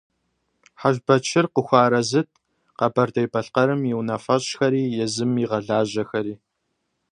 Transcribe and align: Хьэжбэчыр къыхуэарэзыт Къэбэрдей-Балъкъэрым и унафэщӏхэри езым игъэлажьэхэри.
Хьэжбэчыр 0.79 1.45
къыхуэарэзыт 1.53 2.29
Къэбэрдей-Балъкъэрым 2.77 3.81
и 3.91 3.93
унафэщӏхэри 3.99 4.83
езым 5.03 5.31
игъэлажьэхэри. 5.43 6.35